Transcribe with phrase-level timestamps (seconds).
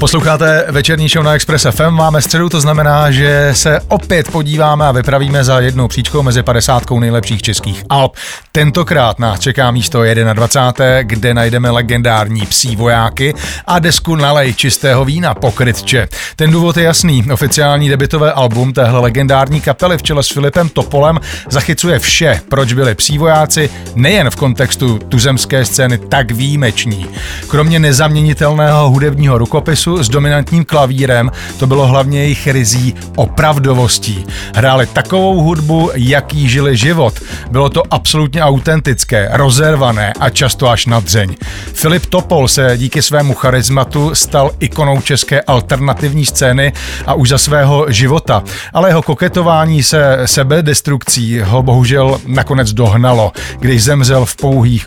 [0.00, 4.92] Posloucháte večerní show na Express FM, máme středu, to znamená, že se opět podíváme a
[4.92, 8.16] vypravíme za jednou příčkou mezi 50 nejlepších českých alb.
[8.52, 13.34] Tentokrát nás čeká místo 21, kde najdeme legendární psí vojáky
[13.66, 16.08] a desku Nalej čistého vína Pokrytče.
[16.36, 21.20] Ten důvod je jasný, oficiální debitové album téhle legendární kapely v čele s Filipem Topolem
[21.48, 27.06] zachycuje vše, proč byli psí vojáci nejen v kontextu tuzemské scény tak výjimeční.
[27.46, 34.26] Kromě nezaměnitelného hudebního rukopisu basu s dominantním klavírem, to bylo hlavně jejich rizí opravdovostí.
[34.54, 37.14] Hráli takovou hudbu, jaký žili život.
[37.50, 41.34] Bylo to absolutně autentické, rozervané a často až na dřeň.
[41.72, 46.72] Filip Topol se díky svému charizmatu stal ikonou české alternativní scény
[47.06, 48.42] a už za svého života.
[48.72, 54.86] Ale jeho koketování se sebedestrukcí ho bohužel nakonec dohnalo, když zemřel v pouhých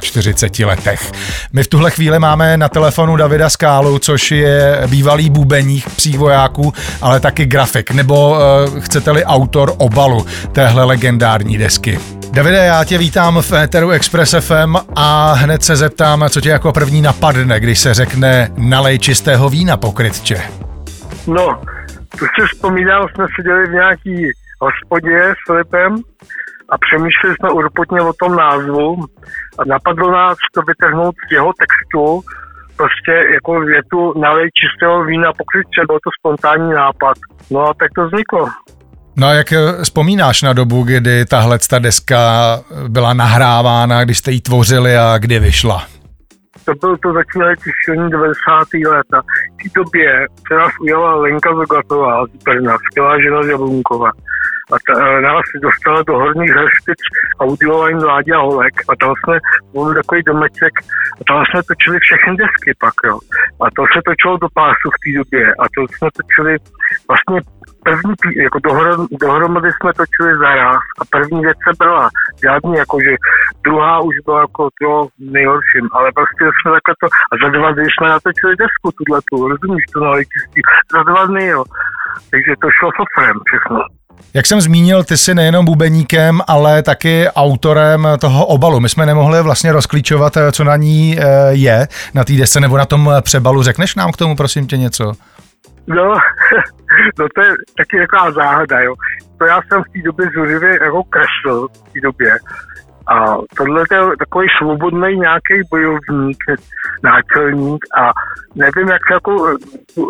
[0.00, 1.12] 48 letech.
[1.52, 6.72] My v tuhle chvíli máme na telefonu Davida Skálu, což je bývalý bubeník psích vojáků,
[7.02, 11.98] ale taky grafik, nebo uh, chcete-li autor obalu téhle legendární desky.
[12.32, 16.72] Davide, já tě vítám v Eteru Express FM a hned se zeptám, co tě jako
[16.72, 20.42] první napadne, když se řekne nalej čistého vína pokrytče.
[21.26, 21.60] No,
[22.10, 24.26] to si vzpomínám, jsme seděli v nějaký
[24.60, 25.96] hospodě s Filipem
[26.68, 29.04] a přemýšleli jsme urputně o tom názvu
[29.58, 32.22] a napadlo nás to vytrhnout z jeho textu,
[32.78, 37.16] prostě jako větu nalej čistého vína pokrytče, byl to spontánní nápad.
[37.50, 38.48] No a tak to vzniklo.
[39.16, 42.20] No a jak eh, vzpomínáš na dobu, kdy tahle ta deska
[42.88, 45.86] byla nahrávána, když jste ji tvořili a kdy vyšla?
[46.64, 48.68] To byl to začínají ty silní 90.
[48.90, 49.22] léta.
[49.22, 54.10] V té době se nás ujala Lenka Zogatová z Brna, skvělá žena z Jablunková
[54.72, 57.00] a ta, eh, nás dostala do horních hrstic
[57.40, 59.38] audioline Láďa Holek a tam jsme,
[59.72, 60.74] byl takový domeček
[61.20, 63.18] a tam jsme točili všechny desky pak, jo.
[63.62, 66.52] A to se točilo do pásu v té době a to jsme točili
[67.08, 67.40] vlastně
[67.84, 72.08] první, jako dohrom, dohromady jsme točili zaraz a první věc se byla.
[72.42, 73.12] Žádný, jakože
[73.64, 77.84] druhá už byla jako to nejhorším, ale prostě jsme takhle to, a za dva dny
[77.84, 80.12] jsme natočili desku, tuhle tu, rozumíš to na
[80.92, 81.64] za dva dny, jo.
[82.30, 83.78] Takže to šlo sofrem všechno.
[84.34, 88.80] Jak jsem zmínil, ty jsi nejenom bubeníkem, ale taky autorem toho obalu.
[88.80, 92.76] My jsme nemohli vlastně rozklíčovat, eh, co na ní eh, je, na té desce nebo
[92.76, 93.62] na tom přebalu.
[93.62, 95.12] Řekneš nám k tomu, prosím tě, něco?
[95.86, 96.04] No,
[97.18, 98.94] no to je taky taková záhada, jo.
[99.38, 102.38] To já jsem v té době zuřivě jako kresl v té době
[103.10, 106.38] a tohle je takový svobodný nějaký bojovník,
[107.02, 108.12] náčelník a
[108.54, 109.32] nevím, jak jako,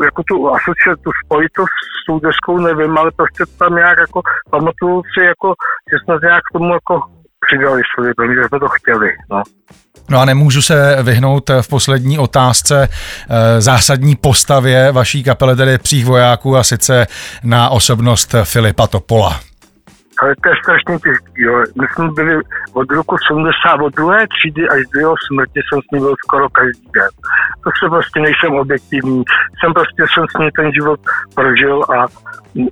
[0.05, 5.03] jako tu asociaci, tu spojitost s tou deskou nevím, ale prostě tam nějak jako, pamatuju
[5.03, 5.55] si jako,
[5.91, 7.01] že jsme nějak k tomu jako
[7.47, 9.43] přidali svůj, protože jsme to chtěli, no.
[10.11, 16.07] No a nemůžu se vyhnout v poslední otázce eh, zásadní postavě vaší kapely, tedy psích
[16.07, 17.07] vojáků a sice
[17.45, 19.41] na osobnost Filipa Topola
[20.23, 21.43] ale to je strašně těžký.
[21.43, 21.55] Jo.
[21.81, 22.35] My jsme byli
[22.73, 26.49] od roku 70, od druhé třídy až do jeho smrti jsem s ním byl skoro
[26.49, 27.13] každý den.
[27.65, 29.23] To se prostě nejsem objektivní.
[29.59, 31.01] Jsem prostě jsem s ním ten život
[31.35, 32.07] prožil a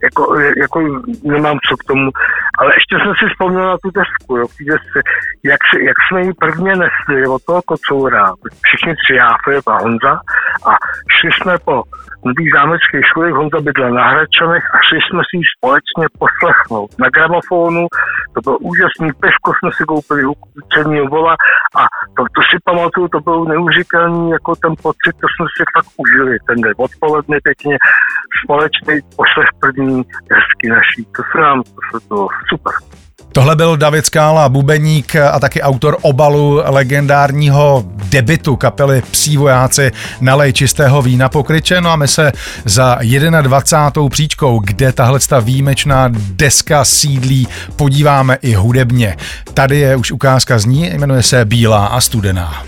[0.03, 0.23] jako,
[0.63, 0.79] jako
[1.25, 2.11] nemám co k tomu.
[2.59, 4.99] Ale ještě jsem si vzpomněl na tu desku, jo, desce,
[5.45, 8.25] jak, jak jsme ji prvně nesli od toho kocoura,
[8.67, 10.21] všichni tři, já, Filip a Honza,
[10.71, 10.73] a
[11.17, 11.77] šli jsme po
[12.29, 16.91] nový zámecký školy, Honza bydlel na Hradčanech a šli jsme si společně poslechnout.
[17.03, 17.85] Na gramofonu,
[18.35, 20.35] to bylo úžasný, peško jsme si koupili u
[20.75, 21.35] černího vola
[21.81, 21.83] a
[22.17, 26.33] to, to si pamatuju, to byl neuvěřitelný jako ten pocit, to jsme si fakt užili
[26.49, 27.77] ten den odpoledne pěkně,
[28.45, 29.97] společný poslech první
[30.35, 31.01] hezky naší.
[31.17, 32.75] To se nám, to se to super.
[33.33, 37.85] Tohle byl David Skála, bubeník a taky autor obalu legendárního
[38.17, 41.81] debitu kapely Psí vojáci Nalej čistého vína pokryče.
[41.81, 42.33] No a my se
[42.65, 42.99] za
[43.41, 44.09] 21.
[44.09, 49.17] příčkou, kde tahle výjimečná deska sídlí, podíváme i hudebně.
[49.55, 52.65] Tady je už ukázka z ní, jmenuje se Bílá a studená.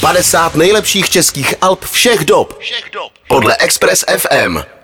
[0.00, 2.58] 50 nejlepších českých alb všech dob.
[2.58, 3.12] Všech dob.
[3.28, 4.79] Podle Express FM.